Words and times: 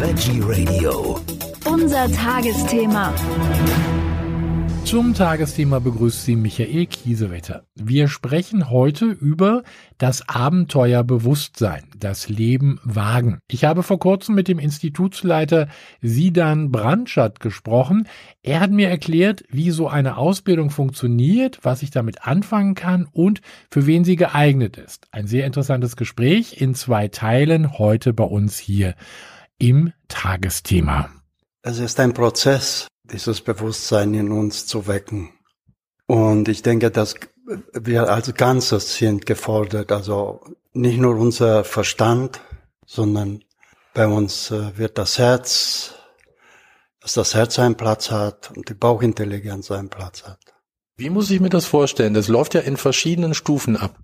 Veggie 0.00 0.40
Radio. 0.44 1.18
Unser 1.64 2.08
Tagesthema. 2.12 3.12
Zum 4.84 5.12
Tagesthema 5.12 5.80
begrüßt 5.80 6.24
Sie 6.24 6.36
Michael 6.36 6.86
Kiesewetter. 6.86 7.64
Wir 7.74 8.06
sprechen 8.06 8.70
heute 8.70 9.06
über 9.06 9.64
das 9.98 10.28
Abenteuer 10.28 11.02
Bewusstsein, 11.02 11.82
das 11.98 12.28
Leben 12.28 12.78
wagen. 12.84 13.40
Ich 13.48 13.64
habe 13.64 13.82
vor 13.82 13.98
kurzem 13.98 14.36
mit 14.36 14.46
dem 14.46 14.60
Institutsleiter 14.60 15.66
Sidan 16.00 16.70
Brandschat 16.70 17.40
gesprochen. 17.40 18.06
Er 18.44 18.60
hat 18.60 18.70
mir 18.70 18.88
erklärt, 18.88 19.42
wie 19.50 19.72
so 19.72 19.88
eine 19.88 20.16
Ausbildung 20.16 20.70
funktioniert, 20.70 21.58
was 21.62 21.82
ich 21.82 21.90
damit 21.90 22.24
anfangen 22.24 22.76
kann 22.76 23.08
und 23.10 23.40
für 23.68 23.86
wen 23.86 24.04
sie 24.04 24.14
geeignet 24.14 24.76
ist. 24.76 25.08
Ein 25.10 25.26
sehr 25.26 25.44
interessantes 25.44 25.96
Gespräch 25.96 26.60
in 26.60 26.76
zwei 26.76 27.08
Teilen 27.08 27.78
heute 27.78 28.12
bei 28.12 28.24
uns 28.24 28.58
hier 28.58 28.94
im 29.58 29.92
Tagesthema. 30.08 31.10
Es 31.62 31.78
ist 31.78 31.98
ein 32.00 32.14
Prozess, 32.14 32.88
dieses 33.04 33.40
Bewusstsein 33.40 34.14
in 34.14 34.32
uns 34.32 34.66
zu 34.66 34.86
wecken. 34.86 35.30
Und 36.06 36.48
ich 36.48 36.62
denke, 36.62 36.90
dass 36.90 37.14
wir 37.72 38.08
als 38.10 38.32
Ganzes 38.34 38.96
sind 38.96 39.26
gefordert, 39.26 39.90
also 39.92 40.40
nicht 40.72 40.98
nur 40.98 41.16
unser 41.16 41.64
Verstand, 41.64 42.40
sondern 42.86 43.44
bei 43.94 44.06
uns 44.06 44.50
äh, 44.50 44.76
wird 44.76 44.96
das 44.96 45.18
Herz, 45.18 45.94
dass 47.00 47.14
das 47.14 47.34
Herz 47.34 47.58
einen 47.58 47.76
Platz 47.76 48.10
hat 48.10 48.50
und 48.56 48.68
die 48.68 48.74
Bauchintelligenz 48.74 49.70
einen 49.70 49.88
Platz 49.88 50.24
hat. 50.24 50.38
Wie 50.96 51.10
muss 51.10 51.30
ich 51.30 51.40
mir 51.40 51.48
das 51.48 51.66
vorstellen? 51.66 52.14
Das 52.14 52.28
läuft 52.28 52.54
ja 52.54 52.60
in 52.60 52.76
verschiedenen 52.76 53.34
Stufen 53.34 53.76
ab. 53.76 53.98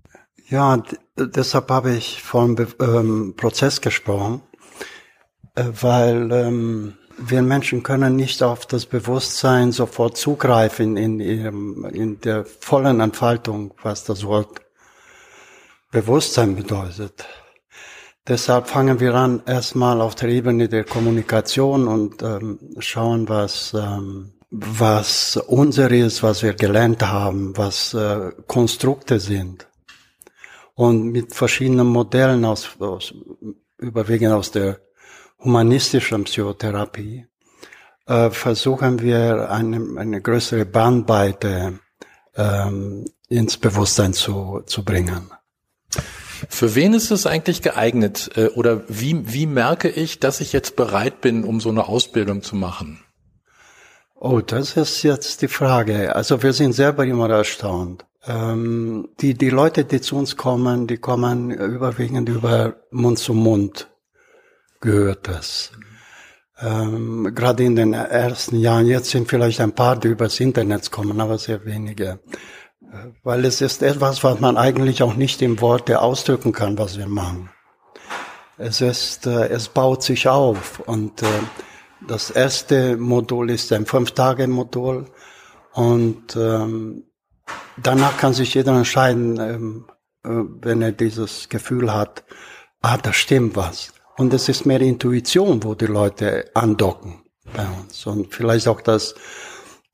Ja, 0.49 0.83
deshalb 1.17 1.69
habe 1.69 1.93
ich 1.93 2.21
vom 2.21 2.55
ähm, 2.79 3.33
Prozess 3.35 3.81
gesprochen, 3.81 4.41
weil 5.55 6.31
ähm, 6.31 6.93
wir 7.17 7.41
Menschen 7.41 7.81
können 7.83 8.15
nicht 8.15 8.43
auf 8.43 8.65
das 8.65 8.85
Bewusstsein 8.85 9.71
sofort 9.71 10.17
zugreifen 10.17 10.97
in, 10.97 11.19
ihrem, 11.19 11.85
in 11.85 12.19
der 12.21 12.45
vollen 12.45 12.99
Entfaltung, 12.99 13.73
was 13.81 14.03
das 14.03 14.25
Wort 14.25 14.61
Bewusstsein 15.91 16.55
bedeutet. 16.55 17.25
Deshalb 18.27 18.67
fangen 18.67 18.99
wir 18.99 19.13
an, 19.13 19.43
erstmal 19.45 20.01
auf 20.01 20.15
der 20.15 20.29
Ebene 20.29 20.67
der 20.67 20.83
Kommunikation 20.83 21.87
und 21.87 22.23
ähm, 22.23 22.59
schauen, 22.79 23.29
was, 23.29 23.73
ähm, 23.73 24.33
was 24.49 25.37
unser 25.37 25.91
ist, 25.91 26.23
was 26.23 26.41
wir 26.41 26.53
gelernt 26.53 27.03
haben, 27.03 27.55
was 27.55 27.93
äh, 27.93 28.31
Konstrukte 28.47 29.19
sind. 29.19 29.67
Und 30.73 31.11
mit 31.11 31.33
verschiedenen 31.33 31.87
Modellen 31.87 32.43
aus, 32.43 32.75
aus 32.79 33.13
überwiegend 33.77 34.33
aus 34.33 34.51
der 34.51 34.79
humanistischen 35.45 36.23
Psychotherapie 36.23 37.27
äh, 38.07 38.29
versuchen 38.31 38.99
wir 39.01 39.51
eine, 39.51 39.99
eine 39.99 40.21
größere 40.21 40.65
Bandbreite 40.65 41.79
ähm, 42.35 43.05
ins 43.29 43.57
Bewusstsein 43.57 44.13
zu, 44.13 44.61
zu 44.65 44.83
bringen. 44.83 45.31
Für 46.49 46.75
wen 46.75 46.93
ist 46.93 47.11
es 47.11 47.25
eigentlich 47.25 47.61
geeignet 47.61 48.31
äh, 48.35 48.47
oder 48.47 48.83
wie, 48.89 49.31
wie 49.33 49.45
merke 49.45 49.89
ich, 49.89 50.19
dass 50.19 50.41
ich 50.41 50.51
jetzt 50.51 50.75
bereit 50.75 51.21
bin, 51.21 51.43
um 51.43 51.61
so 51.61 51.69
eine 51.69 51.87
Ausbildung 51.87 52.41
zu 52.41 52.55
machen? 52.55 52.99
Oh, 54.15 54.41
das 54.41 54.75
ist 54.75 55.03
jetzt 55.03 55.41
die 55.41 55.47
Frage. 55.47 56.15
Also 56.15 56.41
wir 56.41 56.53
sind 56.53 56.73
selber 56.73 57.05
immer 57.05 57.29
erstaunt. 57.29 58.05
Ähm, 58.25 59.09
die, 59.21 59.35
die 59.35 59.49
Leute, 59.49 59.85
die 59.85 60.01
zu 60.01 60.17
uns 60.17 60.35
kommen, 60.35 60.87
die 60.87 60.97
kommen 60.97 61.51
überwiegend 61.51 62.27
über 62.29 62.77
Mund 62.91 63.19
zu 63.19 63.33
Mund 63.33 63.87
gehört 64.85 65.27
das. 65.27 65.71
Ähm, 66.57 67.31
gerade 67.35 67.63
in 67.63 67.75
den 67.75 67.93
ersten 67.93 68.57
Jahren, 68.57 68.85
jetzt 68.85 69.09
sind 69.09 69.27
vielleicht 69.27 69.59
ein 69.59 69.73
paar, 69.73 69.97
die 69.97 70.07
übers 70.07 70.39
Internet 70.39 70.89
kommen, 70.89 71.19
aber 71.19 71.37
sehr 71.37 71.65
wenige. 71.65 72.19
Äh, 72.81 73.09
weil 73.23 73.43
es 73.43 73.59
ist 73.59 73.83
etwas, 73.83 74.23
was 74.23 74.39
man 74.39 74.55
eigentlich 74.55 75.03
auch 75.03 75.15
nicht 75.15 75.41
in 75.41 75.59
Worte 75.59 75.99
ausdrücken 76.01 76.53
kann, 76.53 76.77
was 76.77 76.97
wir 76.97 77.07
machen. 77.07 77.49
Es 78.57 78.79
ist, 78.79 79.27
äh, 79.27 79.49
es 79.49 79.67
baut 79.67 80.01
sich 80.03 80.29
auf 80.29 80.79
und 80.79 81.21
äh, 81.23 81.25
das 82.07 82.29
erste 82.31 82.95
Modul 82.95 83.49
ist 83.49 83.73
ein 83.73 83.85
Fünf-Tage-Modul 83.85 85.07
und 85.73 86.35
ähm, 86.37 87.03
danach 87.75 88.17
kann 88.17 88.33
sich 88.33 88.53
jeder 88.53 88.77
entscheiden, 88.77 89.39
ähm, 89.39 89.85
äh, 90.23 90.29
wenn 90.61 90.81
er 90.81 90.93
dieses 90.93 91.49
Gefühl 91.49 91.93
hat, 91.93 92.23
ah, 92.81 92.97
da 92.97 93.11
stimmt 93.11 93.57
was. 93.57 93.94
Und 94.17 94.33
es 94.33 94.47
ist 94.49 94.65
mehr 94.65 94.81
Intuition, 94.81 95.63
wo 95.63 95.75
die 95.75 95.87
Leute 95.87 96.49
andocken 96.53 97.23
bei 97.53 97.67
uns. 97.81 98.05
Und 98.05 98.33
vielleicht 98.33 98.67
auch 98.67 98.81
das 98.81 99.15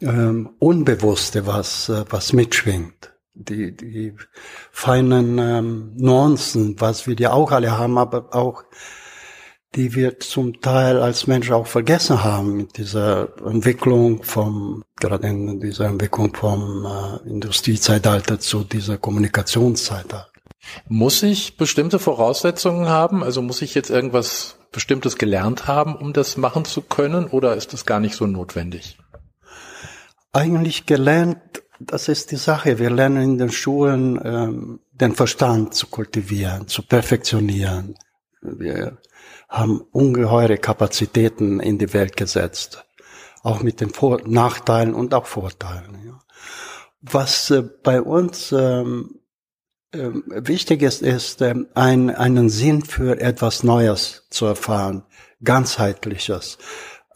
ähm, 0.01 0.51
Unbewusste, 0.59 1.47
was, 1.47 1.89
äh, 1.89 2.05
was 2.09 2.33
mitschwingt. 2.33 3.13
Die, 3.33 3.75
die 3.75 4.13
feinen 4.71 5.37
ähm, 5.39 5.93
Nuancen, 5.95 6.75
was 6.79 7.07
wir 7.07 7.15
ja 7.15 7.31
auch 7.31 7.51
alle 7.51 7.77
haben, 7.77 7.97
aber 7.97 8.35
auch 8.35 8.63
die 9.75 9.95
wir 9.95 10.19
zum 10.19 10.59
Teil 10.59 11.01
als 11.01 11.27
Mensch 11.27 11.49
auch 11.49 11.65
vergessen 11.65 12.23
haben 12.23 12.57
mit 12.57 12.77
dieser 12.77 13.29
Entwicklung 13.45 14.21
vom, 14.23 14.83
gerade 14.99 15.27
in 15.27 15.61
dieser 15.61 15.85
Entwicklung 15.85 16.33
vom 16.35 16.85
äh, 16.85 17.29
Industriezeitalter 17.29 18.39
zu 18.39 18.65
dieser 18.65 18.97
Kommunikationszeitalter. 18.97 20.30
Muss 20.87 21.23
ich 21.23 21.57
bestimmte 21.57 21.99
Voraussetzungen 21.99 22.87
haben? 22.87 23.23
Also 23.23 23.41
muss 23.41 23.61
ich 23.61 23.73
jetzt 23.75 23.89
irgendwas 23.89 24.57
Bestimmtes 24.71 25.17
gelernt 25.17 25.67
haben, 25.67 25.95
um 25.95 26.13
das 26.13 26.37
machen 26.37 26.65
zu 26.65 26.81
können, 26.81 27.25
oder 27.25 27.55
ist 27.55 27.73
das 27.73 27.85
gar 27.85 27.99
nicht 27.99 28.15
so 28.15 28.25
notwendig? 28.25 28.97
Eigentlich 30.31 30.85
gelernt, 30.85 31.39
das 31.79 32.07
ist 32.07 32.31
die 32.31 32.37
Sache. 32.37 32.79
Wir 32.79 32.89
lernen 32.89 33.21
in 33.21 33.37
den 33.37 33.51
Schulen 33.51 34.19
ähm, 34.23 34.79
den 34.91 35.13
Verstand 35.13 35.73
zu 35.73 35.87
kultivieren, 35.87 36.67
zu 36.67 36.83
perfektionieren. 36.83 37.95
Wir 38.41 38.97
haben 39.49 39.81
ungeheure 39.91 40.57
Kapazitäten 40.57 41.59
in 41.59 41.77
die 41.77 41.93
Welt 41.93 42.15
gesetzt, 42.15 42.85
auch 43.43 43.61
mit 43.61 43.81
den 43.81 43.89
Vor 43.89 44.21
Nachteilen 44.25 44.93
und 44.93 45.13
auch 45.13 45.25
Vorteilen. 45.25 45.99
Ja. 46.05 46.19
Was 47.01 47.49
äh, 47.49 47.63
bei 47.83 48.01
uns 48.01 48.53
ähm, 48.53 49.20
ähm, 49.93 50.23
wichtig 50.27 50.81
ist, 50.81 51.01
ist 51.01 51.41
ähm, 51.41 51.67
ein, 51.73 52.09
einen 52.09 52.49
Sinn 52.49 52.83
für 52.83 53.19
etwas 53.19 53.63
Neues 53.63 54.25
zu 54.29 54.45
erfahren, 54.45 55.03
ganzheitliches. 55.43 56.57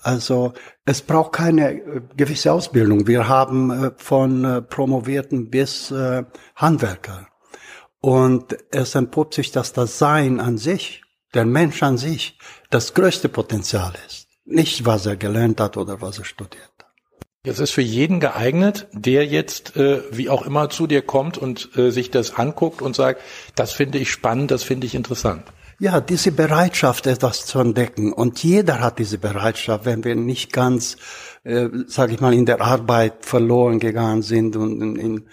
Also 0.01 0.53
es 0.85 1.01
braucht 1.01 1.33
keine 1.33 1.71
äh, 1.71 2.01
gewisse 2.15 2.51
Ausbildung. 2.51 3.07
Wir 3.07 3.27
haben 3.27 3.71
äh, 3.71 3.91
von 3.97 4.43
äh, 4.43 4.61
Promovierten 4.61 5.49
bis 5.49 5.89
äh, 5.91 6.23
Handwerker. 6.55 7.27
Und 8.01 8.55
es 8.71 8.93
entpuppt 8.93 9.33
sich, 9.33 9.51
dass 9.51 9.73
das 9.73 9.97
Sein 9.97 10.39
an 10.39 10.57
sich, 10.57 11.01
der 11.33 11.45
Mensch 11.45 11.81
an 11.81 11.97
sich, 11.97 12.37
das 12.69 12.93
größte 12.93 13.29
Potenzial 13.29 13.93
ist. 14.05 14.27
Nicht, 14.45 14.85
was 14.85 15.07
er 15.07 15.15
gelernt 15.15 15.59
hat 15.59 15.75
oder 15.75 16.01
was 16.01 16.19
er 16.19 16.25
studiert. 16.25 16.74
Es 17.47 17.59
ist 17.59 17.71
für 17.71 17.81
jeden 17.81 18.19
geeignet, 18.19 18.87
der 18.91 19.25
jetzt 19.25 19.75
äh, 19.75 20.01
wie 20.11 20.29
auch 20.29 20.45
immer 20.45 20.69
zu 20.69 20.87
dir 20.87 21.01
kommt 21.03 21.37
und 21.37 21.69
äh, 21.77 21.91
sich 21.91 22.09
das 22.09 22.35
anguckt 22.35 22.81
und 22.81 22.95
sagt, 22.95 23.21
das 23.55 23.71
finde 23.71 23.99
ich 23.99 24.09
spannend, 24.09 24.51
das 24.51 24.63
finde 24.63 24.87
ich 24.87 24.95
interessant. 24.95 25.43
Ja, 25.77 25.99
diese 25.99 26.31
Bereitschaft, 26.31 27.05
etwas 27.05 27.45
zu 27.45 27.59
entdecken. 27.59 28.13
Und 28.13 28.41
jeder 28.43 28.79
hat 28.79 28.97
diese 28.97 29.17
Bereitschaft, 29.17 29.85
wenn 29.85 30.03
wir 30.03 30.15
nicht 30.15 30.53
ganz, 30.53 30.97
äh, 31.43 31.67
sage 31.87 32.13
ich 32.13 32.21
mal, 32.21 32.33
in 32.33 32.45
der 32.45 32.61
Arbeit 32.61 33.25
verloren 33.25 33.79
gegangen 33.79 34.21
sind 34.21 34.55
und 34.55 34.81
in, 34.81 34.95
in, 34.95 35.23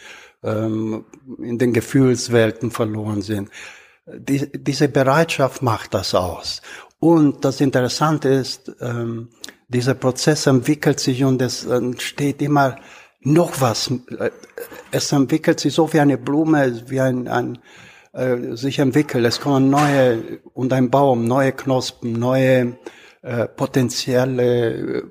ähm, 0.43 1.05
in 1.39 1.59
den 1.59 1.73
Gefühlswelten 1.73 2.73
verloren 2.73 3.23
sind. 3.23 3.51
Die, 4.07 4.51
diese 4.53 4.89
Bereitschaft 4.89 5.63
macht 5.63 5.95
das 5.95 6.15
aus. 6.15 6.61
Und 6.99 7.45
das 7.45 7.61
Interessante 7.61 8.29
ist, 8.29 8.73
ähm, 8.81 9.29
dieser 9.73 9.95
Prozess 9.95 10.47
entwickelt 10.47 11.01
sich 11.01 11.25
und 11.25 11.43
es 11.43 11.65
entsteht 11.65 12.41
immer 12.43 12.77
noch 13.21 13.61
was. 13.61 13.93
Es 14.91 15.13
entwickelt 15.13 15.61
sich 15.61 15.75
so 15.75 15.93
wie 15.93 16.01
eine 16.01 16.19
Blume, 16.19 16.83
wie 16.89 17.01
ein, 17.01 17.29
ein 17.29 17.59
äh, 18.13 18.57
sich 18.57 18.79
entwickelt. 18.79 19.25
Es 19.25 19.41
kommen 19.41 19.71
neue 19.71 20.41
und 20.55 20.73
ein 20.73 20.91
Baum, 20.91 21.27
neue 21.27 21.53
Knospen, 21.53 22.13
neue 22.13 22.79
äh, 23.23 23.47
potenzielle 23.49 24.75
äh, 24.75 25.03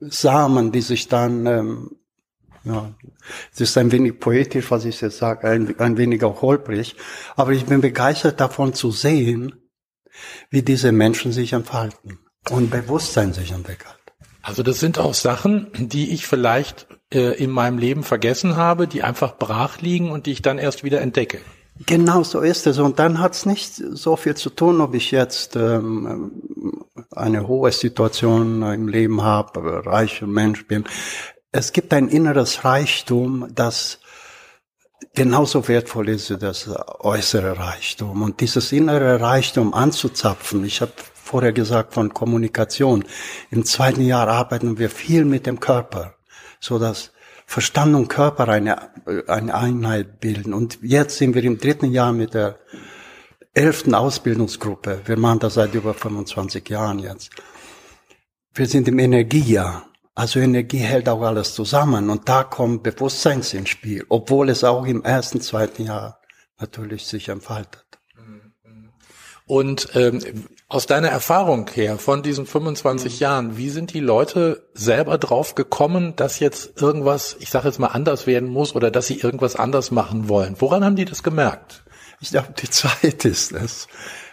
Samen, 0.00 0.72
die 0.72 0.82
sich 0.82 1.08
dann 1.08 1.46
ähm, 1.46 1.90
ja, 2.64 2.94
es 3.52 3.60
ist 3.60 3.76
ein 3.76 3.90
wenig 3.90 4.20
poetisch, 4.20 4.70
was 4.70 4.84
ich 4.84 5.00
jetzt 5.00 5.18
sage, 5.18 5.48
ein, 5.48 5.78
ein 5.80 5.96
wenig 5.96 6.22
auch 6.22 6.42
holprig, 6.42 6.94
aber 7.34 7.52
ich 7.52 7.66
bin 7.66 7.80
begeistert 7.80 8.40
davon 8.40 8.72
zu 8.72 8.92
sehen, 8.92 9.54
wie 10.50 10.62
diese 10.62 10.92
Menschen 10.92 11.32
sich 11.32 11.54
entfalten 11.54 12.18
und 12.50 12.70
Bewusstsein 12.70 13.32
sich 13.32 13.50
entwickelt. 13.50 14.01
Also 14.42 14.62
das 14.62 14.80
sind 14.80 14.98
auch 14.98 15.14
Sachen, 15.14 15.68
die 15.74 16.12
ich 16.12 16.26
vielleicht 16.26 16.88
äh, 17.12 17.36
in 17.42 17.50
meinem 17.50 17.78
Leben 17.78 18.02
vergessen 18.02 18.56
habe, 18.56 18.88
die 18.88 19.02
einfach 19.02 19.38
brach 19.38 19.80
liegen 19.80 20.10
und 20.10 20.26
die 20.26 20.32
ich 20.32 20.42
dann 20.42 20.58
erst 20.58 20.82
wieder 20.82 21.00
entdecke. 21.00 21.38
Genau 21.86 22.22
so 22.22 22.40
ist 22.40 22.66
es. 22.66 22.78
Und 22.78 22.98
dann 22.98 23.20
hat 23.20 23.34
es 23.34 23.46
nicht 23.46 23.74
so 23.74 24.16
viel 24.16 24.34
zu 24.34 24.50
tun, 24.50 24.80
ob 24.80 24.94
ich 24.94 25.10
jetzt 25.10 25.56
ähm, 25.56 26.32
eine 27.10 27.46
hohe 27.46 27.72
Situation 27.72 28.62
im 28.62 28.88
Leben 28.88 29.22
habe, 29.22 29.86
reicher 29.86 30.26
Mensch 30.26 30.66
bin. 30.66 30.84
Es 31.50 31.72
gibt 31.72 31.92
ein 31.92 32.08
inneres 32.08 32.64
Reichtum, 32.64 33.48
das 33.54 34.00
genauso 35.14 35.66
wertvoll 35.68 36.08
ist 36.08 36.30
wie 36.30 36.36
das 36.36 36.68
äußere 37.00 37.58
Reichtum. 37.58 38.22
Und 38.22 38.40
dieses 38.40 38.72
innere 38.72 39.20
Reichtum 39.20 39.74
anzuzapfen, 39.74 40.64
ich 40.64 40.80
habe 40.80 40.92
vorher 41.32 41.54
gesagt 41.54 41.94
von 41.94 42.12
Kommunikation. 42.12 43.04
Im 43.50 43.64
zweiten 43.64 44.02
Jahr 44.02 44.28
arbeiten 44.28 44.78
wir 44.78 44.90
viel 44.90 45.24
mit 45.24 45.46
dem 45.46 45.60
Körper, 45.60 46.14
so 46.60 46.78
dass 46.78 47.10
Verstand 47.46 47.94
und 47.94 48.08
Körper 48.08 48.48
eine, 48.48 48.90
eine 49.28 49.54
Einheit 49.54 50.20
bilden. 50.20 50.52
Und 50.52 50.78
jetzt 50.82 51.16
sind 51.16 51.34
wir 51.34 51.42
im 51.42 51.56
dritten 51.56 51.90
Jahr 51.90 52.12
mit 52.12 52.34
der 52.34 52.58
elften 53.54 53.94
Ausbildungsgruppe. 53.94 55.00
Wir 55.06 55.18
machen 55.18 55.38
das 55.38 55.54
seit 55.54 55.74
über 55.74 55.94
25 55.94 56.68
Jahren 56.68 56.98
jetzt. 56.98 57.30
Wir 58.52 58.66
sind 58.66 58.86
im 58.88 58.98
Energiejahr. 58.98 59.86
Also 60.14 60.38
Energie 60.38 60.84
hält 60.92 61.08
auch 61.08 61.22
alles 61.22 61.54
zusammen 61.54 62.10
und 62.10 62.28
da 62.28 62.44
kommt 62.44 62.82
Bewusstsein 62.82 63.40
ins 63.52 63.70
Spiel, 63.70 64.04
obwohl 64.10 64.50
es 64.50 64.64
auch 64.64 64.84
im 64.84 65.02
ersten, 65.02 65.40
zweiten 65.40 65.84
Jahr 65.86 66.20
natürlich 66.60 67.06
sich 67.06 67.30
entfaltet. 67.30 67.81
Und 69.52 69.90
ähm, 69.92 70.18
aus 70.68 70.86
deiner 70.86 71.10
Erfahrung 71.10 71.68
her 71.74 71.98
von 71.98 72.22
diesen 72.22 72.46
25 72.46 73.12
mhm. 73.12 73.18
Jahren, 73.18 73.56
wie 73.58 73.68
sind 73.68 73.92
die 73.92 74.00
Leute 74.00 74.66
selber 74.72 75.18
drauf 75.18 75.54
gekommen, 75.54 76.16
dass 76.16 76.38
jetzt 76.38 76.80
irgendwas, 76.80 77.36
ich 77.38 77.50
sage 77.50 77.68
jetzt 77.68 77.78
mal, 77.78 77.88
anders 77.88 78.26
werden 78.26 78.48
muss 78.48 78.74
oder 78.74 78.90
dass 78.90 79.08
sie 79.08 79.18
irgendwas 79.18 79.54
anders 79.54 79.90
machen 79.90 80.30
wollen? 80.30 80.56
Woran 80.58 80.86
haben 80.86 80.96
die 80.96 81.04
das 81.04 81.22
gemerkt? 81.22 81.82
Ich 82.22 82.30
glaube, 82.30 82.54
die 82.62 82.70
Zeit 82.70 83.26
ist 83.26 83.52
es. 83.52 83.88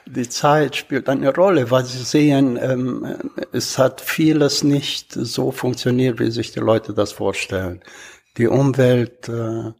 Die 0.05 0.29
Zeit 0.29 0.77
spielt 0.77 1.09
eine 1.09 1.35
Rolle, 1.35 1.69
weil 1.69 1.83
sie 1.83 2.01
sehen, 2.01 2.57
ähm, 2.57 3.17
es 3.51 3.77
hat 3.77 3.99
vieles 3.99 4.63
nicht 4.63 5.11
so 5.11 5.51
funktioniert, 5.51 6.21
wie 6.21 6.31
sich 6.31 6.53
die 6.53 6.61
Leute 6.61 6.93
das 6.93 7.11
vorstellen. 7.11 7.81
Die 8.37 8.47
Umwelt 8.47 9.27
äh, 9.27 9.73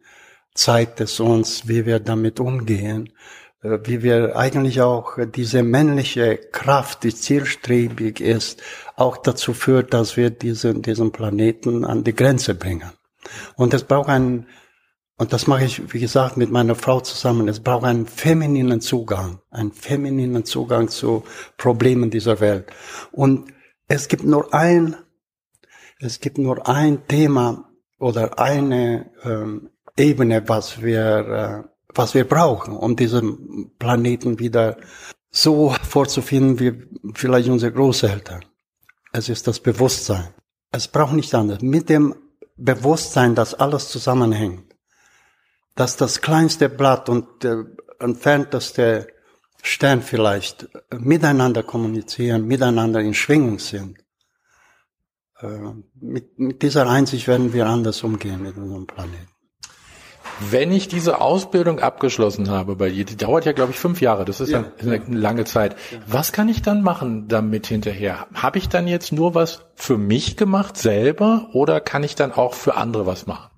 zeigt 0.54 1.00
es 1.00 1.22
uns, 1.22 1.70
wie 1.70 1.86
wir 1.86 2.02
damit 2.02 2.42
umgehen. 2.42 3.14
Äh, 3.62 3.80
wie 3.84 4.04
wir 4.04 4.36
eigentlich 4.38 4.82
auch 4.82 5.18
diese 5.34 5.64
männliche 5.64 6.38
Kraft, 6.38 7.04
die 7.04 7.14
zielstrebig 7.14 8.22
ist, 8.22 8.62
auch 8.96 9.18
dazu 9.18 9.54
führt, 9.54 9.94
dass 9.94 10.18
wir 10.18 10.30
diesen, 10.30 10.82
diesen 10.82 11.12
Planeten 11.12 11.86
an 11.86 12.04
die 12.04 12.16
Grenze 12.16 12.56
bringen. 12.56 12.92
Und 13.56 13.74
es 13.74 13.84
braucht 13.84 14.10
einen, 14.10 14.48
und 15.18 15.34
das 15.34 15.48
mache 15.48 15.66
ich, 15.66 15.94
wie 15.94 16.00
gesagt, 16.00 16.38
mit 16.38 16.52
meiner 16.52 16.76
Frau 16.76 17.02
zusammen, 17.02 17.48
es 17.50 17.60
braucht 17.60 17.84
einen 17.84 18.08
femininen 18.08 18.80
Zugang, 18.80 19.42
einen 19.52 19.74
femininen 19.74 20.46
Zugang 20.46 20.88
zu 20.88 21.24
Problemen 21.58 22.10
dieser 22.10 22.40
Welt. 22.40 22.68
Und 23.12 23.52
es 23.88 24.08
gibt 24.08 24.24
nur 24.24 24.54
ein, 24.54 24.96
es 26.00 26.22
gibt 26.22 26.38
nur 26.38 26.68
ein 26.70 27.06
Thema 27.08 27.70
oder 27.98 28.40
eine 28.40 29.12
ähm, 29.24 29.72
Ebene, 29.98 30.48
was 30.48 30.82
wir 30.82 31.66
äh, 31.66 31.79
was 31.94 32.14
wir 32.14 32.28
brauchen, 32.28 32.76
um 32.76 32.96
diesen 32.96 33.72
Planeten 33.78 34.40
wieder 34.40 34.78
so 35.32 35.76
vorzufinden 35.84 36.60
wie 36.60 36.88
vielleicht 37.14 37.50
unsere 37.50 37.72
Großeltern. 37.72 38.46
Es 39.12 39.30
ist 39.30 39.48
das 39.48 39.60
Bewusstsein. 39.60 40.34
Es 40.72 40.88
braucht 40.88 41.14
nicht 41.14 41.34
anders. 41.34 41.62
Mit 41.62 41.90
dem 41.90 42.16
Bewusstsein, 42.58 43.36
dass 43.36 43.54
alles 43.54 43.90
zusammenhängt, 43.90 44.76
dass 45.76 45.98
das 45.98 46.22
kleinste 46.22 46.70
Blatt 46.70 47.10
und 47.10 47.44
der 47.44 47.66
entfernteste 48.00 49.08
Stern 49.62 50.02
vielleicht 50.02 50.68
miteinander 50.92 51.64
kommunizieren, 51.64 52.46
miteinander 52.46 53.02
in 53.02 53.14
Schwingung 53.14 53.60
sind. 53.60 53.98
Äh, 55.40 55.74
mit, 55.96 56.38
mit 56.38 56.62
dieser 56.62 56.88
Einsicht 56.88 57.28
werden 57.28 57.54
wir 57.54 57.68
anders 57.68 58.04
umgehen 58.04 58.42
mit 58.42 58.58
unserem 58.58 58.88
Planeten. 58.88 59.39
Wenn 60.40 60.72
ich 60.72 60.88
diese 60.88 61.22
Ausbildung 61.22 61.80
abgeschlossen 61.80 62.50
habe 62.50 62.76
bei 62.76 62.90
die 62.90 63.18
dauert 63.18 63.46
ja, 63.46 63.52
glaube 63.52 63.72
ich, 63.72 63.78
fünf 63.78 64.02
Jahre, 64.02 64.26
das 64.26 64.40
ist 64.40 64.50
ja, 64.50 64.66
eine 64.80 64.98
ja. 64.98 65.02
lange 65.08 65.46
Zeit. 65.46 65.76
Ja. 65.92 66.00
Was 66.08 66.32
kann 66.32 66.50
ich 66.50 66.62
dann 66.62 66.82
machen 66.82 67.28
damit 67.28 67.68
hinterher? 67.68 68.28
Habe 68.34 68.58
ich 68.58 68.70
dann 68.70 68.88
jetzt 68.88 69.12
nur 69.12 69.36
was 69.36 69.66
für 69.76 69.98
mich 69.98 70.38
gemacht 70.38 70.78
selber 70.78 71.50
oder 71.54 71.82
kann 71.82 72.04
ich 72.04 72.16
dann 72.16 72.32
auch 72.32 72.54
für 72.54 72.76
andere 72.76 73.06
was 73.06 73.28
machen? 73.28 73.50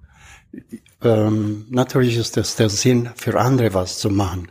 Ähm, 1.03 1.65
natürlich 1.69 2.17
ist 2.17 2.37
das 2.37 2.55
der 2.55 2.69
Sinn, 2.69 3.09
für 3.15 3.39
andere 3.39 3.73
was 3.73 3.99
zu 3.99 4.09
machen. 4.09 4.49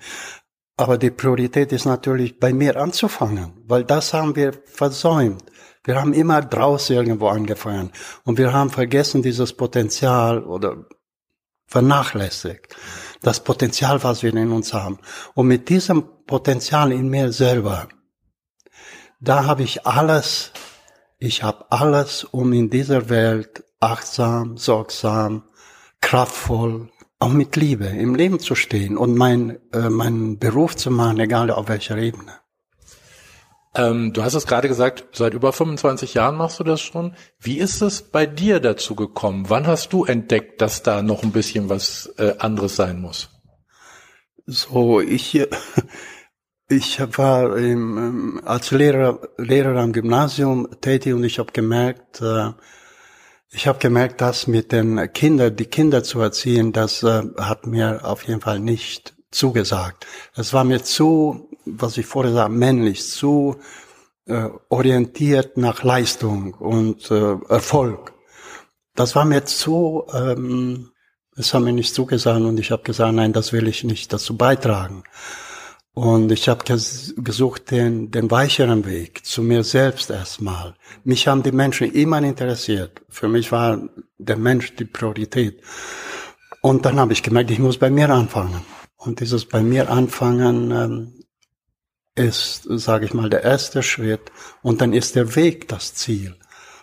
Aber 0.77 0.97
die 0.97 1.11
Priorität 1.11 1.73
ist 1.73 1.85
natürlich 1.85 2.39
bei 2.39 2.55
mir 2.55 2.81
anzufangen, 2.81 3.53
weil 3.67 3.85
das 3.85 4.15
haben 4.15 4.35
wir 4.35 4.53
versäumt. 4.65 5.45
Wir 5.85 5.97
haben 5.97 6.13
immer 6.13 6.43
draußen 6.43 6.95
irgendwo 6.95 7.29
angefangen 7.29 7.91
und 8.25 8.39
wir 8.39 8.53
haben 8.53 8.71
vergessen, 8.71 9.23
dieses 9.23 9.53
Potenzial 9.53 10.43
oder 10.43 10.87
vernachlässigt. 11.71 12.77
Das 13.23 13.45
Potenzial, 13.45 14.03
was 14.03 14.23
wir 14.23 14.35
in 14.35 14.53
uns 14.53 14.75
haben. 14.75 14.99
Und 15.35 15.47
mit 15.47 15.69
diesem 15.69 16.05
Potenzial 16.27 16.93
in 16.93 17.09
mir 17.09 17.33
selber, 17.33 17.89
da 19.21 19.47
habe 19.47 19.63
ich 19.63 19.87
alles, 19.87 20.53
ich 21.19 21.43
habe 21.43 21.71
alles, 21.71 22.25
um 22.25 22.53
in 22.53 22.71
dieser 22.71 23.09
Welt 23.09 23.65
achtsam, 23.79 24.57
sorgsam, 24.57 25.45
kraftvoll, 26.01 26.91
auch 27.19 27.29
mit 27.33 27.57
Liebe 27.57 27.87
im 27.87 28.15
Leben 28.15 28.41
zu 28.41 28.55
stehen 28.55 28.97
und 28.97 29.15
mein, 29.15 29.59
äh, 29.73 29.91
meinen 29.91 30.39
Beruf 30.39 30.75
zu 30.77 30.91
machen, 30.91 31.21
egal 31.21 31.51
auf 31.51 31.69
welcher 31.69 31.99
Ebene. 31.99 32.33
Ähm, 33.75 34.13
du 34.13 34.25
hast 34.25 34.35
es 34.35 34.47
gerade 34.47 34.69
gesagt, 34.69 35.05
seit 35.13 35.33
über 35.35 35.53
25 35.53 36.15
Jahren 36.15 36.37
machst 36.37 36.59
du 36.59 36.65
das 36.65 36.81
schon. 36.81 37.15
Wie 37.39 37.59
ist 37.59 37.83
es 37.83 38.03
bei 38.03 38.27
dir 38.27 38.59
dazu 38.59 38.97
gekommen? 38.97 39.49
Wann 39.49 39.67
hast 39.67 39.93
du 39.93 40.05
entdeckt, 40.05 40.61
dass 40.61 40.83
da 40.83 41.03
noch 41.03 41.23
ein 41.23 41.31
bisschen 41.31 41.69
was 41.69 42.13
äh, 42.19 42.35
anderes 42.39 42.75
sein 42.75 43.01
muss? 43.01 43.29
So, 44.47 45.01
ich, 45.01 45.41
ich 46.69 47.01
war 47.17 47.57
im, 47.57 47.99
ähm, 47.99 48.43
als 48.45 48.73
Lehrer, 48.73 49.21
Lehrer 49.39 49.81
am 49.81 49.93
Gymnasium 49.93 50.69
tätig 50.81 51.15
und 51.15 51.23
ich 51.23 51.39
habe 51.39 51.53
gemerkt, 51.53 52.21
äh, 52.21 52.51
ich 53.53 53.69
habe 53.69 53.79
gemerkt, 53.79 54.21
dass 54.21 54.49
mit 54.49 54.73
den 54.73 55.13
Kindern, 55.13 55.55
die 55.55 55.67
Kinder 55.67 56.03
zu 56.03 56.21
erziehen, 56.21 56.73
das 56.73 57.05
äh, 57.05 57.23
hat 57.37 57.67
mir 57.67 58.05
auf 58.05 58.25
jeden 58.25 58.41
Fall 58.41 58.59
nicht 58.59 59.15
zugesagt. 59.31 60.07
Es 60.35 60.53
war 60.53 60.65
mir 60.65 60.83
zu 60.83 61.50
was 61.65 61.99
ich 61.99 62.07
vorher 62.07 62.33
sagte, 62.33 62.53
männlich, 62.53 63.07
zu 63.07 63.57
äh, 64.27 64.49
orientiert 64.69 65.57
nach 65.57 65.83
Leistung 65.83 66.55
und 66.55 67.11
äh, 67.11 67.37
Erfolg. 67.49 68.13
Das 68.95 69.15
war 69.15 69.25
mir 69.25 69.45
zu, 69.45 70.05
ähm, 70.13 70.91
das 71.37 71.55
haben 71.55 71.65
mir 71.65 71.73
nicht 71.73 71.95
zugesagt 71.95 72.41
und 72.41 72.59
ich 72.59 72.71
habe 72.71 72.83
gesagt, 72.83 73.15
nein, 73.15 73.33
das 73.33 73.53
will 73.53 73.67
ich 73.69 73.85
nicht 73.85 74.13
dazu 74.13 74.37
beitragen. 74.37 75.05
Und 75.93 76.31
ich 76.31 76.49
habe 76.49 76.65
ges 76.65 77.15
gesucht 77.17 77.71
den, 77.71 78.11
den 78.11 78.31
weicheren 78.31 78.87
Weg 78.87 79.27
zu 79.27 79.43
mir 79.43 79.65
selbst 79.65 80.11
erstmal. 80.11 80.75
Mich 81.05 81.27
haben 81.27 81.43
die 81.43 81.53
Menschen 81.53 81.93
immer 81.93 82.23
interessiert. 82.23 83.03
Für 83.09 83.29
mich 83.29 83.51
war 83.51 83.89
der 84.19 84.37
Mensch 84.37 84.77
die 84.77 84.85
Priorität. 84.85 85.61
Und 86.63 86.87
dann 86.87 87.01
habe 87.01 87.13
ich 87.13 87.23
gemerkt, 87.23 87.51
ich 87.51 87.59
muss 87.59 87.79
bei 87.79 87.91
mir 87.91 88.09
anfangen. 88.11 88.63
Und 88.97 89.21
dieses 89.21 89.47
bei 89.47 89.63
mir 89.63 89.91
anfangen 89.91 90.71
ähm, 90.71 91.20
ist, 92.21 92.65
sage 92.69 93.07
ich 93.07 93.15
mal, 93.15 93.31
der 93.31 93.43
erste 93.43 93.83
Schritt 93.83 94.31
und 94.63 94.81
dann 94.81 94.93
ist 94.93 95.17
der 95.17 95.35
Weg 95.35 95.69
das 95.69 95.95
Ziel. 95.95 96.37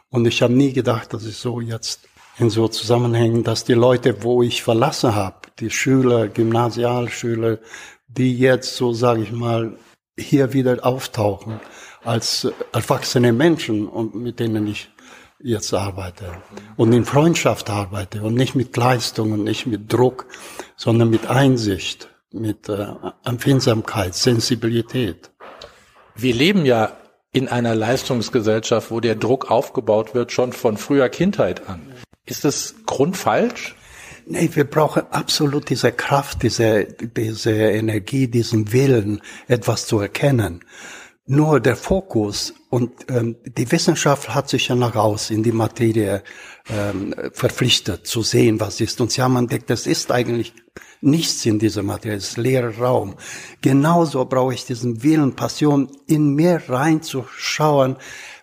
Und 0.09 0.25
ich 0.25 0.41
habe 0.41 0.53
nie 0.53 0.73
gedacht, 0.73 1.13
dass 1.13 1.25
ich 1.25 1.37
so 1.37 1.61
jetzt 1.61 2.01
in 2.39 2.49
so 2.49 2.67
Zusammenhängen, 2.67 3.43
dass 3.43 3.63
die 3.63 3.73
Leute, 3.73 4.23
wo 4.23 4.41
ich 4.43 4.63
verlassen 4.63 5.15
habe, 5.15 5.37
die 5.59 5.69
Schüler, 5.69 6.27
Gymnasialschüler, 6.27 7.59
die 8.07 8.37
jetzt 8.37 8.75
so, 8.75 8.93
sage 8.93 9.23
ich 9.23 9.31
mal, 9.31 9.77
hier 10.17 10.53
wieder 10.53 10.85
auftauchen 10.85 11.59
als 12.03 12.47
erwachsene 12.73 13.33
Menschen 13.33 13.87
und 13.87 14.15
mit 14.15 14.39
denen 14.39 14.67
ich 14.67 14.89
jetzt 15.39 15.73
arbeite 15.73 16.31
und 16.77 16.93
in 16.93 17.05
Freundschaft 17.05 17.69
arbeite 17.69 18.23
und 18.23 18.33
nicht 18.33 18.55
mit 18.55 18.75
Leistung 18.75 19.33
und 19.33 19.43
nicht 19.43 19.67
mit 19.67 19.91
Druck, 19.91 20.25
sondern 20.75 21.09
mit 21.09 21.27
Einsicht 21.27 22.09
mit 22.33 22.69
äh, 22.69 22.87
Empfindsamkeit, 23.25 24.15
Sensibilität. 24.15 25.31
Wir 26.15 26.33
leben 26.33 26.65
ja 26.65 26.97
in 27.31 27.47
einer 27.47 27.75
Leistungsgesellschaft, 27.75 28.89
wo 28.91 28.99
der 28.99 29.15
Druck 29.15 29.51
aufgebaut 29.51 30.15
wird, 30.15 30.31
schon 30.31 30.53
von 30.53 30.77
früher 30.77 31.09
Kindheit 31.09 31.69
an. 31.69 31.93
Ist 32.25 32.43
das 32.43 32.75
grundfalsch? 32.85 33.75
Nee, 34.25 34.49
wir 34.53 34.65
brauchen 34.65 35.03
absolut 35.11 35.69
diese 35.69 35.91
Kraft, 35.91 36.43
diese, 36.43 36.85
diese 36.85 37.51
Energie, 37.51 38.27
diesen 38.27 38.73
Willen, 38.73 39.21
etwas 39.47 39.87
zu 39.87 39.99
erkennen. 39.99 40.65
Nur 41.27 41.59
der 41.59 41.75
Fokus 41.75 42.53
und 42.69 42.91
ähm, 43.09 43.35
die 43.45 43.71
Wissenschaft 43.71 44.33
hat 44.33 44.49
sich 44.49 44.69
ja 44.69 44.75
nach 44.75 44.95
raus 44.95 45.29
in 45.29 45.43
die 45.43 45.51
Materie 45.51 46.23
ähm, 46.69 47.13
verpflichtet 47.31 48.07
zu 48.07 48.23
sehen, 48.23 48.59
was 48.59 48.81
ist. 48.81 48.99
Und 48.99 49.11
sie 49.11 49.21
haben 49.21 49.35
entdeckt, 49.35 49.69
es 49.69 49.87
ist 49.87 50.11
eigentlich 50.11 50.53
nichts 51.01 51.45
in 51.45 51.59
dieser 51.59 51.83
Materie, 51.83 52.17
es 52.17 52.29
ist 52.29 52.37
leerer 52.37 52.77
Raum. 52.77 53.15
Genauso 53.61 54.25
brauche 54.25 54.53
ich 54.53 54.65
diesen 54.65 55.03
Willen, 55.03 55.35
Passion, 55.35 55.89
in 56.07 56.33
mir 56.33 56.61
reinzuschauen, 56.67 57.97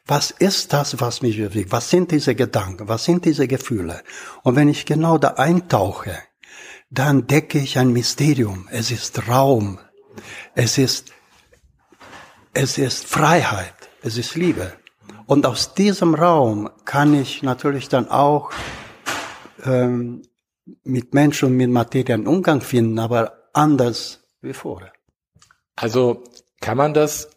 was 0.07 0.31
ist 0.31 0.75
das, 0.75 1.00
was 1.00 1.23
mich 1.23 1.38
bewegt? 1.38 1.73
Was 1.73 1.88
sind 1.88 2.11
diese 2.11 2.35
Gedanken? 2.35 2.88
Was 2.88 3.05
sind 3.05 3.25
diese 3.25 3.49
Gefühle? 3.49 4.03
Und 4.43 4.57
wenn 4.57 4.69
ich 4.69 4.85
genau 4.85 5.17
da 5.17 5.29
eintauche, 5.29 6.19
dann 6.91 7.26
decke 7.26 7.59
ich 7.59 7.79
ein 7.79 7.93
Mysterium. 7.93 8.69
Es 8.71 8.91
ist 8.91 9.29
Raum. 9.29 9.79
Es 10.55 10.76
ist 10.76 11.12
es 12.54 12.78
ist 12.78 13.06
Freiheit, 13.06 13.75
es 14.02 14.16
ist 14.16 14.37
Liebe. 14.37 14.73
Und 15.26 15.44
aus 15.44 15.75
diesem 15.75 16.14
Raum 16.14 16.70
kann 16.84 17.12
ich 17.14 17.42
natürlich 17.42 17.88
dann 17.88 18.08
auch 18.08 18.52
ähm, 19.64 20.23
mit 20.84 21.12
Menschen 21.12 21.46
und 21.46 21.56
mit 21.56 21.70
Materie 21.70 22.14
einen 22.14 22.26
Umgang 22.26 22.61
finden, 22.61 22.99
aber 22.99 23.49
anders 23.52 24.25
wie 24.40 24.52
vorher. 24.52 24.92
Also 25.76 26.23
kann 26.61 26.76
man 26.76 26.94
das, 26.94 27.30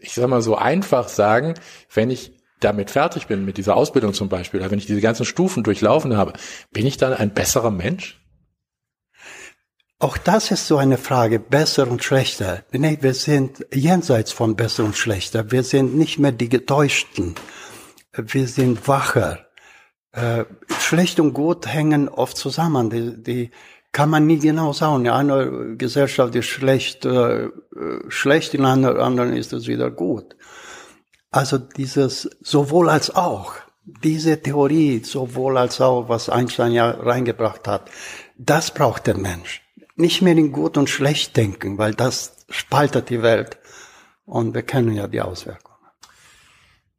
ich 0.00 0.14
sag 0.14 0.28
mal 0.28 0.42
so 0.42 0.56
einfach 0.56 1.08
sagen, 1.08 1.54
wenn 1.92 2.10
ich 2.10 2.38
damit 2.60 2.90
fertig 2.90 3.26
bin, 3.26 3.44
mit 3.44 3.56
dieser 3.56 3.76
Ausbildung 3.76 4.12
zum 4.12 4.28
Beispiel, 4.28 4.60
wenn 4.60 4.78
ich 4.78 4.86
diese 4.86 5.00
ganzen 5.00 5.24
Stufen 5.24 5.64
durchlaufen 5.64 6.16
habe, 6.16 6.34
bin 6.72 6.86
ich 6.86 6.96
dann 6.96 7.14
ein 7.14 7.34
besserer 7.34 7.70
Mensch? 7.70 8.19
Auch 10.02 10.16
das 10.16 10.50
ist 10.50 10.66
so 10.66 10.78
eine 10.78 10.96
Frage, 10.96 11.38
besser 11.38 11.86
und 11.86 12.02
schlechter. 12.02 12.64
Nee, 12.72 12.96
wir 13.02 13.12
sind 13.12 13.66
jenseits 13.70 14.32
von 14.32 14.56
besser 14.56 14.82
und 14.84 14.96
schlechter. 14.96 15.50
Wir 15.52 15.62
sind 15.62 15.94
nicht 15.94 16.18
mehr 16.18 16.32
die 16.32 16.48
Getäuschten. 16.48 17.34
Wir 18.16 18.48
sind 18.48 18.88
wacher. 18.88 19.40
Äh, 20.12 20.46
schlecht 20.78 21.20
und 21.20 21.34
gut 21.34 21.66
hängen 21.66 22.08
oft 22.08 22.38
zusammen. 22.38 22.88
Die, 22.88 23.22
die 23.22 23.50
kann 23.92 24.08
man 24.08 24.26
nie 24.26 24.38
genau 24.38 24.72
sagen. 24.72 25.04
In 25.04 25.10
einer 25.10 25.76
Gesellschaft 25.76 26.34
ist 26.34 26.46
schlecht, 26.46 27.04
äh, 27.04 27.50
schlecht, 28.08 28.54
in 28.54 28.64
einer 28.64 28.98
anderen 29.00 29.36
ist 29.36 29.52
es 29.52 29.66
wieder 29.66 29.90
gut. 29.90 30.34
Also 31.30 31.58
dieses 31.58 32.30
sowohl 32.40 32.88
als 32.88 33.14
auch, 33.14 33.52
diese 33.84 34.40
Theorie 34.40 35.02
sowohl 35.04 35.58
als 35.58 35.78
auch, 35.82 36.08
was 36.08 36.30
Einstein 36.30 36.72
ja 36.72 36.90
reingebracht 36.90 37.68
hat, 37.68 37.90
das 38.38 38.72
braucht 38.72 39.06
der 39.06 39.18
Mensch 39.18 39.60
nicht 40.00 40.22
mehr 40.22 40.36
in 40.36 40.52
gut 40.52 40.76
und 40.76 40.90
schlecht 40.90 41.36
denken, 41.36 41.78
weil 41.78 41.94
das 41.94 42.36
spaltet 42.48 43.10
die 43.10 43.22
Welt. 43.22 43.58
Und 44.24 44.54
wir 44.54 44.62
kennen 44.62 44.94
ja 44.94 45.06
die 45.06 45.20
Auswirkungen. 45.20 45.70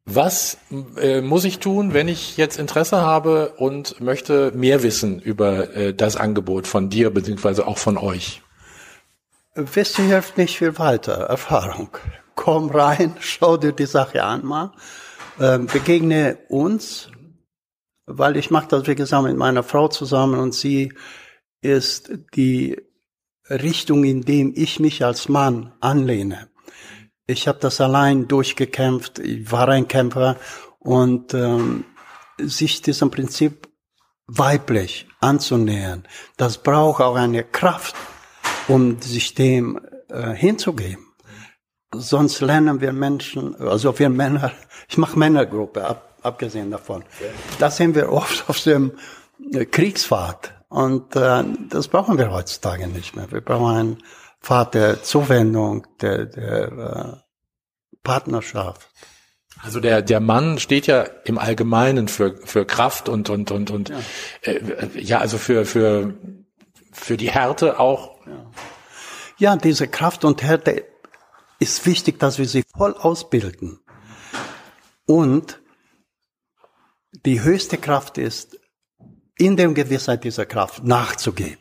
Was 0.04 0.58
äh, 0.96 1.20
muss 1.20 1.44
ich 1.44 1.60
tun, 1.60 1.94
wenn 1.94 2.08
ich 2.08 2.36
jetzt 2.36 2.58
Interesse 2.58 3.00
habe 3.02 3.54
und 3.56 4.00
möchte 4.00 4.50
mehr 4.52 4.82
wissen 4.82 5.20
über 5.20 5.74
äh, 5.76 5.94
das 5.94 6.16
Angebot 6.16 6.66
von 6.66 6.90
dir 6.90 7.10
beziehungsweise 7.10 7.66
auch 7.66 7.78
von 7.78 7.96
euch? 7.96 8.42
Wissen 9.54 10.06
hilft 10.06 10.38
nicht 10.38 10.58
viel 10.58 10.78
weiter. 10.78 11.12
Erfahrung. 11.12 11.90
Komm 12.34 12.70
rein, 12.70 13.14
schau 13.20 13.56
dir 13.56 13.72
die 13.72 13.86
Sache 13.86 14.24
an 14.24 14.44
mal, 14.44 14.72
äh, 15.38 15.58
begegne 15.58 16.38
uns, 16.48 17.08
weil 18.06 18.36
ich 18.36 18.50
mache 18.50 18.68
das 18.68 18.86
wie 18.86 18.94
gesagt 18.94 19.24
mit 19.24 19.36
meiner 19.36 19.62
Frau 19.62 19.88
zusammen 19.88 20.40
und 20.40 20.52
sie 20.52 20.92
ist 21.60 22.10
die 22.34 22.76
Richtung, 23.48 24.04
in 24.04 24.22
dem 24.22 24.52
ich 24.54 24.80
mich 24.80 25.04
als 25.04 25.28
Mann 25.28 25.72
anlehne. 25.80 26.48
Ich 27.26 27.48
habe 27.48 27.58
das 27.60 27.80
allein 27.80 28.28
durchgekämpft, 28.28 29.18
ich 29.18 29.50
war 29.50 29.68
ein 29.68 29.88
Kämpfer 29.88 30.36
und 30.78 31.34
ähm, 31.34 31.84
sich 32.38 32.82
diesem 32.82 33.10
Prinzip 33.10 33.68
weiblich 34.26 35.06
anzunähern, 35.20 36.04
das 36.36 36.58
braucht 36.58 37.02
auch 37.02 37.16
eine 37.16 37.44
Kraft, 37.44 37.94
um 38.68 39.00
sich 39.00 39.34
dem 39.34 39.80
äh, 40.08 40.32
hinzugeben. 40.32 41.06
Sonst 41.94 42.40
lernen 42.40 42.80
wir 42.80 42.92
Menschen, 42.92 43.54
also 43.56 43.98
wir 43.98 44.08
Männer, 44.08 44.52
ich 44.88 44.98
mache 44.98 45.18
Männergruppe, 45.18 45.84
ab, 45.84 46.18
abgesehen 46.22 46.70
davon. 46.70 47.04
Da 47.58 47.70
sind 47.70 47.94
wir 47.94 48.10
oft 48.10 48.48
auf 48.48 48.60
dem 48.62 48.92
äh, 49.52 49.64
Kriegsfahrt 49.64 50.61
und 50.72 51.14
äh, 51.16 51.44
das 51.68 51.88
brauchen 51.88 52.16
wir 52.16 52.32
heutzutage 52.32 52.88
nicht 52.88 53.14
mehr. 53.14 53.30
Wir 53.30 53.42
brauchen 53.42 53.76
einen 53.76 53.98
Pfad 54.40 54.72
der 54.72 55.02
Zuwendung, 55.02 55.86
der, 56.00 56.24
der 56.24 56.72
äh, 56.72 57.96
Partnerschaft. 58.02 58.88
Also 59.62 59.80
der 59.80 60.00
der 60.00 60.20
Mann 60.20 60.58
steht 60.58 60.86
ja 60.86 61.02
im 61.24 61.36
Allgemeinen 61.36 62.08
für 62.08 62.38
für 62.44 62.64
Kraft 62.64 63.10
und 63.10 63.28
und 63.28 63.50
und 63.50 63.70
und 63.70 63.90
ja, 63.90 64.00
äh, 64.40 64.88
ja 64.98 65.18
also 65.18 65.36
für 65.36 65.66
für 65.66 66.14
für 66.90 67.18
die 67.18 67.30
Härte 67.30 67.78
auch. 67.78 68.16
Ja. 68.26 68.50
ja, 69.36 69.56
diese 69.56 69.88
Kraft 69.88 70.24
und 70.24 70.42
Härte 70.42 70.86
ist 71.58 71.84
wichtig, 71.84 72.18
dass 72.18 72.38
wir 72.38 72.48
sie 72.48 72.64
voll 72.74 72.94
ausbilden. 72.94 73.78
Und 75.06 75.60
die 77.26 77.42
höchste 77.42 77.76
Kraft 77.76 78.16
ist 78.16 78.58
in 79.38 79.56
der 79.56 79.68
Gewissheit 79.68 80.24
dieser 80.24 80.46
Kraft 80.46 80.84
nachzugeben. 80.84 81.58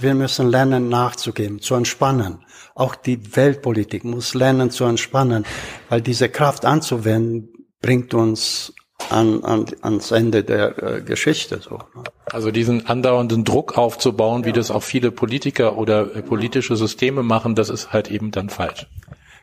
Wir 0.00 0.14
müssen 0.14 0.48
lernen 0.48 0.88
nachzugeben, 0.88 1.60
zu 1.60 1.74
entspannen. 1.74 2.44
Auch 2.74 2.96
die 2.96 3.36
Weltpolitik 3.36 4.04
muss 4.04 4.34
lernen 4.34 4.70
zu 4.70 4.84
entspannen, 4.84 5.44
weil 5.88 6.00
diese 6.00 6.28
Kraft 6.28 6.64
anzuwenden 6.64 7.48
bringt 7.80 8.12
uns 8.14 8.72
an, 9.10 9.44
an, 9.44 9.66
ans 9.82 10.10
Ende 10.10 10.42
der 10.44 10.82
äh, 10.82 11.00
Geschichte. 11.02 11.60
So. 11.60 11.76
Ne? 11.76 12.04
Also 12.26 12.50
diesen 12.50 12.86
andauernden 12.86 13.44
Druck 13.44 13.76
aufzubauen, 13.76 14.42
ja. 14.42 14.48
wie 14.48 14.52
das 14.52 14.70
auch 14.70 14.82
viele 14.82 15.10
Politiker 15.10 15.76
oder 15.76 16.14
äh, 16.16 16.22
politische 16.22 16.76
Systeme 16.76 17.22
machen, 17.22 17.54
das 17.54 17.70
ist 17.70 17.92
halt 17.92 18.10
eben 18.10 18.30
dann 18.30 18.48
falsch. 18.50 18.86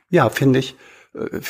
Ja, 0.09 0.29
finde 0.29 0.59
ich. 0.59 0.75
Äh, 1.13 1.41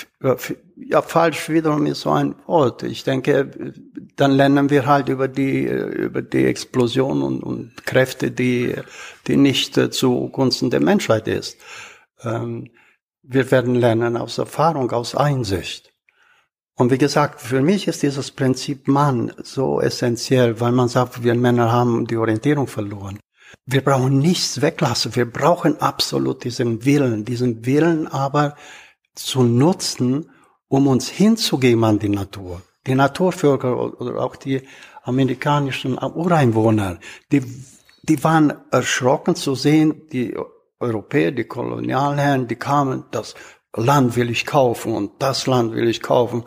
ja, 0.76 1.02
falsch 1.02 1.50
wiederum 1.50 1.86
ist 1.86 2.02
so 2.02 2.12
ein 2.12 2.36
Wort. 2.48 2.84
Ich 2.84 3.04
denke, 3.04 3.74
dann 4.16 4.32
lernen 4.32 4.70
wir 4.70 4.86
halt 4.86 5.10
über 5.10 5.28
die, 5.28 5.64
über 5.66 6.22
die 6.22 6.46
Explosion 6.46 7.22
und, 7.22 7.44
und 7.44 7.86
Kräfte, 7.86 8.32
die, 8.32 8.76
die 9.28 9.38
nicht 9.38 9.76
zugunsten 9.94 10.70
der 10.70 10.82
Menschheit 10.82 11.28
ist. 11.28 11.58
Ähm, 12.24 12.70
wir 13.24 13.52
werden 13.52 13.76
lernen 13.76 14.18
aus 14.18 14.38
Erfahrung, 14.38 14.92
aus 14.92 15.16
Einsicht. 15.16 15.92
Und 16.76 16.90
wie 16.90 16.98
gesagt, 16.98 17.42
für 17.42 17.62
mich 17.62 17.88
ist 17.88 18.02
dieses 18.02 18.32
Prinzip 18.32 18.88
Mann 18.88 19.32
so 19.44 19.80
essentiell, 19.80 20.60
weil 20.60 20.72
man 20.72 20.88
sagt, 20.88 21.24
wir 21.24 21.36
Männer 21.36 21.72
haben 21.72 22.08
die 22.08 22.18
Orientierung 22.18 22.66
verloren. 22.66 23.20
Wir 23.66 23.82
brauchen 23.82 24.18
nichts 24.18 24.62
weglassen. 24.62 25.16
Wir 25.16 25.30
brauchen 25.30 25.80
absolut 25.80 26.44
diesen 26.44 26.84
Willen, 26.84 27.26
diesen 27.26 27.66
Willen 27.66 28.08
aber 28.08 28.56
zu 29.16 29.44
nutzen, 29.44 30.30
um 30.68 30.88
uns 30.88 31.10
hinzugeben 31.10 31.84
an 31.84 32.00
die 32.00 32.10
Natur. 32.10 32.62
Die 32.88 32.96
Naturvölker 32.96 34.02
oder 34.02 34.24
auch 34.24 34.36
die 34.36 34.62
amerikanischen 35.04 35.98
Ureinwohner, 35.98 37.00
die, 37.32 37.44
die 38.04 38.24
waren 38.24 38.54
erschrocken 38.72 39.36
zu 39.36 39.56
sehen, 39.56 40.08
die 40.12 40.36
Europäer, 40.80 41.32
die 41.32 41.44
Kolonialherren, 41.44 42.48
die 42.48 42.56
kamen, 42.56 43.06
das 43.12 43.36
Land 43.76 44.16
will 44.16 44.30
ich 44.30 44.46
kaufen 44.46 44.94
und 44.94 45.12
das 45.20 45.48
Land 45.48 45.74
will 45.74 45.88
ich 45.88 46.02
kaufen. 46.02 46.44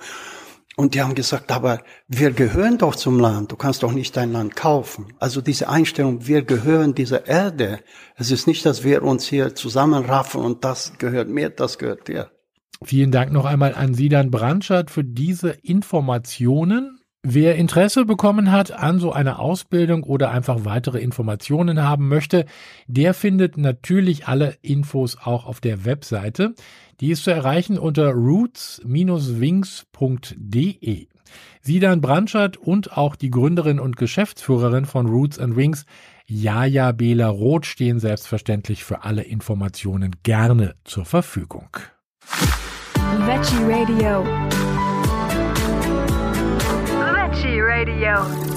Und 0.77 0.95
die 0.95 1.03
haben 1.03 1.15
gesagt, 1.15 1.53
aber 1.53 1.83
wir 2.09 2.33
gehören 2.33 2.79
doch 2.79 2.97
zum 2.97 3.21
Land, 3.21 3.53
du 3.53 3.57
kannst 3.57 3.85
doch 3.85 3.93
nicht 3.93 4.17
dein 4.17 4.33
Land 4.33 4.57
kaufen. 4.57 5.15
Also 5.21 5.41
diese 5.41 5.69
Einstellung, 5.69 6.27
wir 6.27 6.43
gehören 6.43 6.97
dieser 6.97 7.29
Erde. 7.29 7.81
Es 8.17 8.33
ist 8.33 8.49
nicht, 8.49 8.67
dass 8.67 8.83
wir 8.83 9.05
uns 9.05 9.29
hier 9.29 9.55
zusammenraffen 9.55 10.41
und 10.41 10.65
das 10.65 10.95
gehört 10.99 11.29
mir, 11.29 11.51
das 11.51 11.79
gehört 11.79 12.09
dir. 12.09 12.31
Vielen 12.83 13.11
Dank 13.11 13.33
noch 13.33 13.45
einmal 13.45 13.75
an 13.75 13.95
Sidan 13.95 14.31
Brandschat 14.31 14.91
für 14.91 15.05
diese 15.05 15.51
Informationen. 15.51 16.99
Wer 17.27 17.57
Interesse 17.57 18.05
bekommen 18.05 18.53
hat 18.53 18.71
an 18.71 18.99
so 18.99 19.11
einer 19.11 19.39
Ausbildung 19.39 20.03
oder 20.03 20.31
einfach 20.31 20.67
weitere 20.67 20.99
Informationen 20.99 21.83
haben 21.83 22.09
möchte, 22.09 22.45
der 22.87 23.15
findet 23.15 23.57
natürlich 23.57 24.29
alle 24.29 24.59
Infos 24.61 25.17
auch 25.17 25.47
auf 25.47 25.63
der 25.63 25.87
Webseite. 25.87 26.53
Die 27.01 27.11
ist 27.11 27.25
zu 27.25 27.31
erreichen 27.31 27.79
unter 27.79 28.11
roots-wings.de. 28.11 31.07
Sidan 31.63 32.03
Brandschat 32.03 32.59
und 32.59 32.95
auch 32.95 33.17
die 33.17 33.31
Gründerin 33.31 33.81
und 33.81 33.97
Geschäftsführerin 33.97 34.85
von 34.85 35.07
Roots 35.07 35.39
and 35.39 35.57
Wings, 35.57 35.87
Jaja 36.27 36.93
Bela 36.93 37.29
Roth, 37.29 37.65
stehen 37.65 38.01
selbstverständlich 38.01 38.85
für 38.85 39.03
alle 39.03 39.23
Informationen 39.23 40.15
gerne 40.23 40.75
zur 40.85 41.07
Verfügung. 41.07 41.71
Veggie 43.23 43.65
Radio. 43.67 44.23
Veggie 47.13 47.61
Radio. 47.63 48.54